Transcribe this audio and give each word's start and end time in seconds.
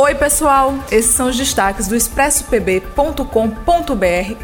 Oi, 0.00 0.14
pessoal! 0.14 0.76
Esses 0.92 1.12
são 1.16 1.28
os 1.28 1.36
destaques 1.36 1.88
do 1.88 1.96
expressopb.com.br. 1.96 3.24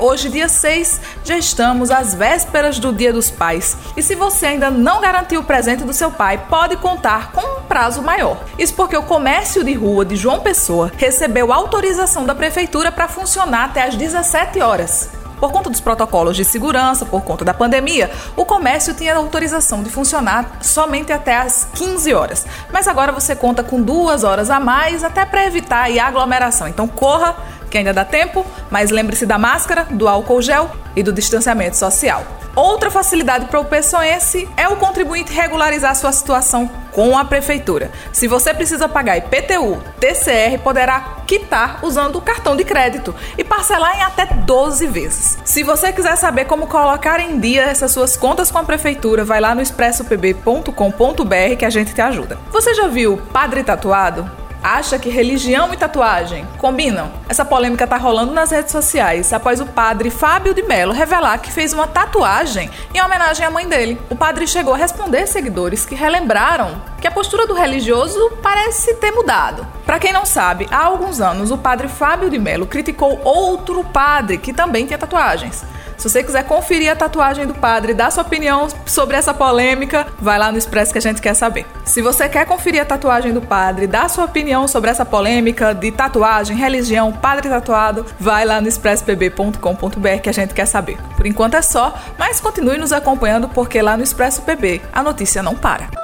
Hoje, 0.00 0.28
dia 0.28 0.48
6, 0.48 1.00
já 1.22 1.38
estamos 1.38 1.92
às 1.92 2.12
vésperas 2.12 2.80
do 2.80 2.92
Dia 2.92 3.12
dos 3.12 3.30
Pais. 3.30 3.76
E 3.96 4.02
se 4.02 4.16
você 4.16 4.46
ainda 4.46 4.68
não 4.68 5.00
garantiu 5.00 5.42
o 5.42 5.44
presente 5.44 5.84
do 5.84 5.92
seu 5.92 6.10
pai, 6.10 6.44
pode 6.50 6.76
contar 6.78 7.30
com 7.30 7.60
um 7.60 7.62
prazo 7.62 8.02
maior. 8.02 8.42
Isso 8.58 8.74
porque 8.74 8.96
o 8.96 9.04
comércio 9.04 9.62
de 9.62 9.74
rua 9.74 10.04
de 10.04 10.16
João 10.16 10.40
Pessoa 10.40 10.90
recebeu 10.96 11.52
autorização 11.52 12.26
da 12.26 12.34
prefeitura 12.34 12.90
para 12.90 13.06
funcionar 13.06 13.66
até 13.66 13.84
às 13.84 13.94
17 13.94 14.60
horas. 14.60 15.23
Por 15.38 15.52
conta 15.52 15.70
dos 15.70 15.80
protocolos 15.80 16.36
de 16.36 16.44
segurança, 16.44 17.04
por 17.04 17.22
conta 17.22 17.44
da 17.44 17.52
pandemia, 17.52 18.10
o 18.36 18.44
comércio 18.44 18.94
tinha 18.94 19.14
autorização 19.14 19.82
de 19.82 19.90
funcionar 19.90 20.58
somente 20.62 21.12
até 21.12 21.36
às 21.36 21.66
15 21.74 22.14
horas. 22.14 22.46
Mas 22.72 22.88
agora 22.88 23.12
você 23.12 23.34
conta 23.34 23.62
com 23.62 23.80
duas 23.82 24.24
horas 24.24 24.50
a 24.50 24.58
mais, 24.60 25.04
até 25.04 25.24
para 25.24 25.46
evitar 25.46 25.90
a 25.90 26.06
aglomeração. 26.06 26.68
Então 26.68 26.86
corra, 26.86 27.36
que 27.74 27.78
ainda 27.78 27.92
dá 27.92 28.04
tempo, 28.04 28.46
mas 28.70 28.92
lembre-se 28.92 29.26
da 29.26 29.36
máscara, 29.36 29.84
do 29.90 30.06
álcool 30.06 30.40
gel 30.40 30.70
e 30.94 31.02
do 31.02 31.12
distanciamento 31.12 31.76
social. 31.76 32.24
Outra 32.54 32.88
facilidade 32.88 33.46
para 33.46 33.58
o 33.58 33.64
pessoense 33.64 34.48
é 34.56 34.68
o 34.68 34.76
contribuinte 34.76 35.32
regularizar 35.32 35.96
sua 35.96 36.12
situação 36.12 36.70
com 36.92 37.18
a 37.18 37.24
prefeitura. 37.24 37.90
Se 38.12 38.28
você 38.28 38.54
precisa 38.54 38.88
pagar 38.88 39.16
IPTU, 39.16 39.82
TCR 39.98 40.56
poderá 40.62 41.16
quitar 41.26 41.80
usando 41.82 42.14
o 42.14 42.22
cartão 42.22 42.54
de 42.54 42.62
crédito 42.62 43.12
e 43.36 43.42
parcelar 43.42 43.96
em 43.98 44.02
até 44.02 44.26
12 44.26 44.86
vezes. 44.86 45.36
Se 45.44 45.64
você 45.64 45.92
quiser 45.92 46.14
saber 46.14 46.44
como 46.44 46.68
colocar 46.68 47.18
em 47.18 47.40
dia 47.40 47.62
essas 47.62 47.90
suas 47.90 48.16
contas 48.16 48.52
com 48.52 48.58
a 48.58 48.62
prefeitura, 48.62 49.24
vai 49.24 49.40
lá 49.40 49.52
no 49.52 49.60
expressopb.com.br 49.60 51.56
que 51.58 51.64
a 51.64 51.70
gente 51.70 51.92
te 51.92 52.00
ajuda. 52.00 52.38
Você 52.52 52.72
já 52.72 52.86
viu 52.86 53.20
Padre 53.32 53.64
Tatuado? 53.64 54.43
Acha 54.64 54.98
que 54.98 55.10
religião 55.10 55.74
e 55.74 55.76
tatuagem 55.76 56.48
combinam. 56.56 57.12
Essa 57.28 57.44
polêmica 57.44 57.84
está 57.84 57.98
rolando 57.98 58.32
nas 58.32 58.50
redes 58.50 58.72
sociais 58.72 59.30
após 59.30 59.60
o 59.60 59.66
padre 59.66 60.08
Fábio 60.08 60.54
de 60.54 60.62
Mello 60.62 60.94
revelar 60.94 61.36
que 61.38 61.52
fez 61.52 61.74
uma 61.74 61.86
tatuagem 61.86 62.70
em 62.94 63.02
homenagem 63.02 63.44
à 63.44 63.50
mãe 63.50 63.68
dele. 63.68 64.00
O 64.08 64.16
padre 64.16 64.46
chegou 64.46 64.72
a 64.72 64.78
responder 64.78 65.26
seguidores 65.26 65.84
que 65.84 65.94
relembraram 65.94 66.80
que 66.98 67.06
a 67.06 67.10
postura 67.10 67.46
do 67.46 67.52
religioso 67.52 68.30
parece 68.42 68.94
ter 68.94 69.10
mudado. 69.10 69.66
Para 69.84 69.98
quem 69.98 70.14
não 70.14 70.24
sabe, 70.24 70.66
há 70.70 70.86
alguns 70.86 71.20
anos 71.20 71.50
o 71.50 71.58
padre 71.58 71.86
Fábio 71.86 72.30
de 72.30 72.38
Mello 72.38 72.66
criticou 72.66 73.20
outro 73.22 73.84
padre 73.84 74.38
que 74.38 74.54
também 74.54 74.86
tinha 74.86 74.98
tatuagens. 74.98 75.62
Se 75.96 76.08
você 76.08 76.22
quiser 76.22 76.44
conferir 76.44 76.90
a 76.90 76.96
tatuagem 76.96 77.46
do 77.46 77.54
padre, 77.54 77.94
dar 77.94 78.10
sua 78.10 78.22
opinião 78.22 78.68
sobre 78.86 79.16
essa 79.16 79.32
polêmica, 79.32 80.06
vai 80.20 80.38
lá 80.38 80.50
no 80.50 80.58
Expresso 80.58 80.92
que 80.92 80.98
a 80.98 81.02
gente 81.02 81.22
quer 81.22 81.34
saber. 81.34 81.66
Se 81.84 82.02
você 82.02 82.28
quer 82.28 82.46
conferir 82.46 82.82
a 82.82 82.84
tatuagem 82.84 83.32
do 83.32 83.40
padre, 83.40 83.86
dar 83.86 84.08
sua 84.08 84.24
opinião 84.24 84.66
sobre 84.68 84.90
essa 84.90 85.04
polêmica 85.04 85.74
de 85.74 85.90
tatuagem, 85.90 86.56
religião, 86.56 87.12
padre 87.12 87.48
tatuado, 87.48 88.04
vai 88.18 88.44
lá 88.44 88.60
no 88.60 88.68
expressopb.com.br 88.68 90.20
que 90.22 90.28
a 90.28 90.32
gente 90.32 90.54
quer 90.54 90.66
saber. 90.66 90.98
Por 91.16 91.26
enquanto 91.26 91.54
é 91.54 91.62
só, 91.62 91.94
mas 92.18 92.40
continue 92.40 92.78
nos 92.78 92.92
acompanhando 92.92 93.48
porque 93.48 93.80
lá 93.80 93.96
no 93.96 94.02
Expresso 94.02 94.42
PB 94.42 94.82
a 94.92 95.02
notícia 95.02 95.42
não 95.42 95.54
para. 95.54 96.03